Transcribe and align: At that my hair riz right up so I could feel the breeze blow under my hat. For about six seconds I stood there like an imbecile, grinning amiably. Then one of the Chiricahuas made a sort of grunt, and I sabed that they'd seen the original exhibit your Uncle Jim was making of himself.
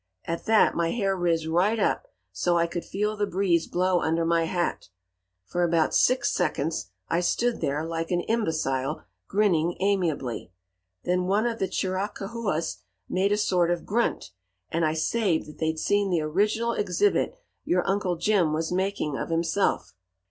At 0.25 0.45
that 0.45 0.73
my 0.73 0.89
hair 0.89 1.15
riz 1.15 1.47
right 1.47 1.77
up 1.77 2.07
so 2.31 2.57
I 2.57 2.65
could 2.65 2.83
feel 2.83 3.15
the 3.15 3.27
breeze 3.27 3.67
blow 3.67 3.99
under 4.01 4.25
my 4.25 4.45
hat. 4.45 4.89
For 5.45 5.63
about 5.63 5.93
six 5.93 6.31
seconds 6.33 6.89
I 7.07 7.19
stood 7.19 7.61
there 7.61 7.85
like 7.85 8.09
an 8.09 8.21
imbecile, 8.21 9.03
grinning 9.27 9.77
amiably. 9.79 10.51
Then 11.03 11.25
one 11.27 11.45
of 11.45 11.59
the 11.59 11.67
Chiricahuas 11.67 12.77
made 13.07 13.31
a 13.31 13.37
sort 13.37 13.69
of 13.69 13.85
grunt, 13.85 14.31
and 14.71 14.83
I 14.83 14.93
sabed 14.95 15.45
that 15.45 15.59
they'd 15.59 15.77
seen 15.77 16.09
the 16.09 16.21
original 16.21 16.73
exhibit 16.73 17.37
your 17.63 17.87
Uncle 17.87 18.15
Jim 18.15 18.53
was 18.53 18.71
making 18.71 19.15
of 19.19 19.29
himself. 19.29 19.93